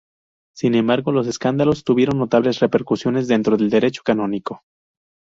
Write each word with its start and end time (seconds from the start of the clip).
Sin 0.55 0.73
embargo, 0.73 1.11
los 1.11 1.27
escándalos 1.27 1.83
tuvieron 1.83 2.17
notables 2.17 2.59
repercusiones 2.59 3.27
dentro 3.27 3.55
del 3.55 3.69
Derecho 3.69 4.01
Canónico. 4.03 4.63